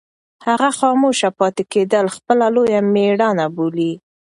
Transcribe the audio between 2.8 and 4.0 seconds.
مېړانه بولي.